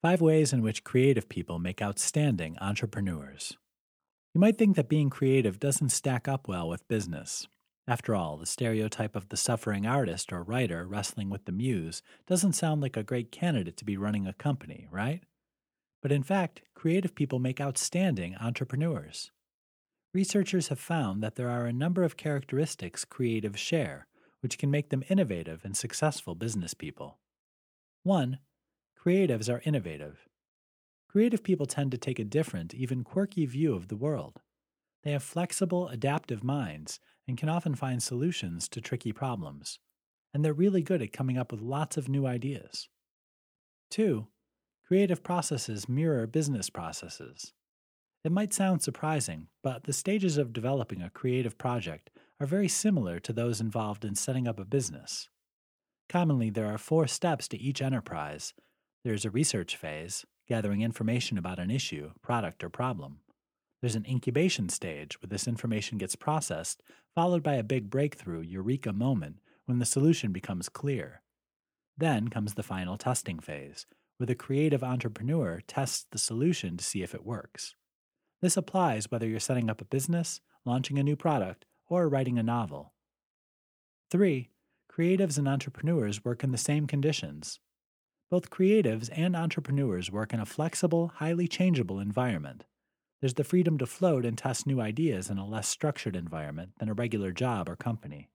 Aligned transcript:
Five 0.00 0.20
ways 0.20 0.52
in 0.52 0.62
which 0.62 0.84
creative 0.84 1.28
people 1.28 1.58
make 1.58 1.82
outstanding 1.82 2.56
entrepreneurs. 2.60 3.56
You 4.32 4.40
might 4.40 4.56
think 4.56 4.76
that 4.76 4.88
being 4.88 5.10
creative 5.10 5.58
doesn't 5.58 5.88
stack 5.88 6.28
up 6.28 6.46
well 6.46 6.68
with 6.68 6.86
business. 6.86 7.48
After 7.88 8.14
all, 8.14 8.36
the 8.36 8.46
stereotype 8.46 9.16
of 9.16 9.28
the 9.28 9.36
suffering 9.36 9.86
artist 9.86 10.32
or 10.32 10.44
writer 10.44 10.86
wrestling 10.86 11.30
with 11.30 11.46
the 11.46 11.52
muse 11.52 12.00
doesn't 12.28 12.52
sound 12.52 12.80
like 12.80 12.96
a 12.96 13.02
great 13.02 13.32
candidate 13.32 13.76
to 13.78 13.84
be 13.84 13.96
running 13.96 14.24
a 14.24 14.32
company, 14.32 14.86
right? 14.92 15.24
But 16.00 16.12
in 16.12 16.22
fact, 16.22 16.62
creative 16.76 17.16
people 17.16 17.40
make 17.40 17.60
outstanding 17.60 18.36
entrepreneurs. 18.36 19.32
Researchers 20.14 20.68
have 20.68 20.78
found 20.78 21.24
that 21.24 21.34
there 21.34 21.50
are 21.50 21.66
a 21.66 21.72
number 21.72 22.04
of 22.04 22.16
characteristics 22.16 23.04
creatives 23.04 23.56
share, 23.56 24.06
which 24.42 24.58
can 24.58 24.70
make 24.70 24.90
them 24.90 25.02
innovative 25.08 25.64
and 25.64 25.76
successful 25.76 26.36
business 26.36 26.72
people. 26.72 27.18
1. 28.04 28.38
Creatives 29.04 29.52
are 29.52 29.62
innovative. 29.64 30.28
Creative 31.08 31.42
people 31.42 31.66
tend 31.66 31.90
to 31.92 31.98
take 31.98 32.18
a 32.18 32.24
different, 32.24 32.74
even 32.74 33.04
quirky 33.04 33.46
view 33.46 33.74
of 33.74 33.88
the 33.88 33.96
world. 33.96 34.40
They 35.04 35.12
have 35.12 35.22
flexible, 35.22 35.88
adaptive 35.88 36.42
minds 36.42 36.98
and 37.26 37.38
can 37.38 37.48
often 37.48 37.74
find 37.74 38.02
solutions 38.02 38.68
to 38.70 38.80
tricky 38.80 39.12
problems. 39.12 39.78
And 40.34 40.44
they're 40.44 40.52
really 40.52 40.82
good 40.82 41.00
at 41.00 41.12
coming 41.12 41.38
up 41.38 41.52
with 41.52 41.60
lots 41.60 41.96
of 41.96 42.08
new 42.08 42.26
ideas. 42.26 42.88
2. 43.90 44.26
Creative 44.86 45.22
processes 45.22 45.88
mirror 45.88 46.26
business 46.26 46.68
processes. 46.68 47.52
It 48.24 48.32
might 48.32 48.52
sound 48.52 48.82
surprising, 48.82 49.46
but 49.62 49.84
the 49.84 49.92
stages 49.92 50.36
of 50.36 50.52
developing 50.52 51.02
a 51.02 51.10
creative 51.10 51.56
project 51.56 52.10
are 52.40 52.46
very 52.46 52.68
similar 52.68 53.20
to 53.20 53.32
those 53.32 53.60
involved 53.60 54.04
in 54.04 54.14
setting 54.14 54.48
up 54.48 54.58
a 54.58 54.64
business. 54.64 55.28
Commonly, 56.08 56.50
there 56.50 56.66
are 56.66 56.78
four 56.78 57.06
steps 57.06 57.46
to 57.48 57.58
each 57.58 57.80
enterprise, 57.80 58.54
there's 59.08 59.24
a 59.24 59.30
research 59.30 59.74
phase, 59.74 60.26
gathering 60.46 60.82
information 60.82 61.38
about 61.38 61.58
an 61.58 61.70
issue, 61.70 62.10
product, 62.20 62.62
or 62.62 62.68
problem. 62.68 63.20
There's 63.80 63.94
an 63.94 64.04
incubation 64.06 64.68
stage 64.68 65.18
where 65.22 65.28
this 65.30 65.48
information 65.48 65.96
gets 65.96 66.14
processed, 66.14 66.82
followed 67.14 67.42
by 67.42 67.54
a 67.54 67.62
big 67.62 67.88
breakthrough, 67.88 68.42
eureka 68.42 68.92
moment, 68.92 69.36
when 69.64 69.78
the 69.78 69.86
solution 69.86 70.30
becomes 70.30 70.68
clear. 70.68 71.22
Then 71.96 72.28
comes 72.28 72.52
the 72.52 72.62
final 72.62 72.98
testing 72.98 73.38
phase, 73.38 73.86
where 74.18 74.26
the 74.26 74.34
creative 74.34 74.84
entrepreneur 74.84 75.62
tests 75.66 76.04
the 76.10 76.18
solution 76.18 76.76
to 76.76 76.84
see 76.84 77.02
if 77.02 77.14
it 77.14 77.24
works. 77.24 77.74
This 78.42 78.58
applies 78.58 79.10
whether 79.10 79.26
you're 79.26 79.40
setting 79.40 79.70
up 79.70 79.80
a 79.80 79.86
business, 79.86 80.42
launching 80.66 80.98
a 80.98 81.02
new 81.02 81.16
product, 81.16 81.64
or 81.88 82.10
writing 82.10 82.38
a 82.38 82.42
novel. 82.42 82.92
3. 84.10 84.50
Creatives 84.92 85.38
and 85.38 85.48
entrepreneurs 85.48 86.26
work 86.26 86.44
in 86.44 86.52
the 86.52 86.58
same 86.58 86.86
conditions. 86.86 87.58
Both 88.30 88.50
creatives 88.50 89.08
and 89.12 89.34
entrepreneurs 89.34 90.10
work 90.10 90.34
in 90.34 90.40
a 90.40 90.46
flexible, 90.46 91.12
highly 91.16 91.48
changeable 91.48 91.98
environment. 91.98 92.64
There's 93.20 93.34
the 93.34 93.44
freedom 93.44 93.78
to 93.78 93.86
float 93.86 94.26
and 94.26 94.36
test 94.36 94.66
new 94.66 94.80
ideas 94.80 95.30
in 95.30 95.38
a 95.38 95.46
less 95.46 95.66
structured 95.66 96.14
environment 96.14 96.72
than 96.78 96.88
a 96.88 96.94
regular 96.94 97.32
job 97.32 97.68
or 97.68 97.74
company. 97.74 98.28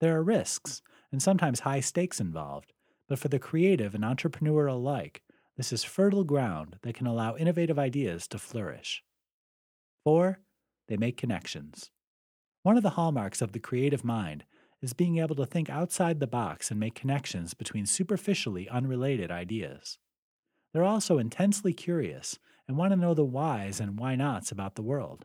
There 0.00 0.16
are 0.16 0.22
risks, 0.22 0.80
and 1.10 1.20
sometimes 1.20 1.60
high 1.60 1.80
stakes 1.80 2.20
involved, 2.20 2.72
but 3.08 3.18
for 3.18 3.28
the 3.28 3.38
creative 3.38 3.94
and 3.94 4.04
entrepreneur 4.04 4.66
alike, 4.66 5.22
this 5.56 5.72
is 5.72 5.84
fertile 5.84 6.24
ground 6.24 6.78
that 6.82 6.94
can 6.94 7.06
allow 7.06 7.36
innovative 7.36 7.78
ideas 7.78 8.28
to 8.28 8.38
flourish. 8.38 9.02
4. 10.04 10.38
They 10.88 10.96
make 10.96 11.16
connections. 11.16 11.90
One 12.62 12.76
of 12.76 12.82
the 12.82 12.90
hallmarks 12.90 13.42
of 13.42 13.52
the 13.52 13.58
creative 13.58 14.04
mind 14.04 14.44
is 14.82 14.92
being 14.92 15.18
able 15.18 15.36
to 15.36 15.46
think 15.46 15.70
outside 15.70 16.20
the 16.20 16.26
box 16.26 16.70
and 16.70 16.78
make 16.78 16.94
connections 16.94 17.54
between 17.54 17.86
superficially 17.86 18.68
unrelated 18.68 19.30
ideas. 19.30 19.98
They're 20.72 20.84
also 20.84 21.18
intensely 21.18 21.72
curious 21.72 22.38
and 22.68 22.76
want 22.76 22.92
to 22.92 22.96
know 22.96 23.14
the 23.14 23.24
whys 23.24 23.80
and 23.80 23.98
why 23.98 24.16
nots 24.16 24.52
about 24.52 24.74
the 24.74 24.82
world. 24.82 25.24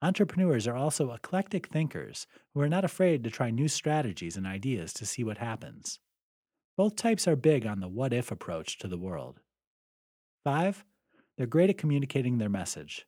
Entrepreneurs 0.00 0.68
are 0.68 0.76
also 0.76 1.12
eclectic 1.12 1.68
thinkers 1.68 2.26
who 2.54 2.60
are 2.60 2.68
not 2.68 2.84
afraid 2.84 3.24
to 3.24 3.30
try 3.30 3.50
new 3.50 3.66
strategies 3.66 4.36
and 4.36 4.46
ideas 4.46 4.92
to 4.92 5.06
see 5.06 5.24
what 5.24 5.38
happens. 5.38 5.98
Both 6.76 6.94
types 6.94 7.26
are 7.26 7.34
big 7.34 7.66
on 7.66 7.80
the 7.80 7.88
what 7.88 8.12
if 8.12 8.30
approach 8.30 8.78
to 8.78 8.88
the 8.88 8.98
world. 8.98 9.40
5. 10.44 10.84
They're 11.36 11.46
great 11.46 11.70
at 11.70 11.78
communicating 11.78 12.38
their 12.38 12.48
message. 12.48 13.06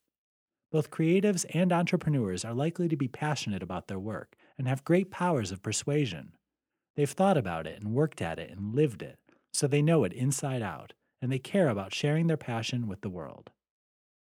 Both 0.72 0.90
creatives 0.90 1.44
and 1.54 1.72
entrepreneurs 1.72 2.44
are 2.44 2.54
likely 2.54 2.88
to 2.88 2.96
be 2.96 3.08
passionate 3.08 3.62
about 3.62 3.88
their 3.88 3.98
work 3.98 4.36
and 4.60 4.68
have 4.68 4.84
great 4.84 5.10
powers 5.10 5.50
of 5.50 5.62
persuasion. 5.62 6.32
They've 6.94 7.08
thought 7.08 7.38
about 7.38 7.66
it 7.66 7.80
and 7.80 7.94
worked 7.94 8.20
at 8.20 8.38
it 8.38 8.50
and 8.50 8.74
lived 8.74 9.00
it, 9.00 9.18
so 9.54 9.66
they 9.66 9.80
know 9.80 10.04
it 10.04 10.12
inside 10.12 10.60
out, 10.60 10.92
and 11.22 11.32
they 11.32 11.38
care 11.38 11.70
about 11.70 11.94
sharing 11.94 12.26
their 12.26 12.36
passion 12.36 12.86
with 12.86 13.00
the 13.00 13.08
world. 13.08 13.48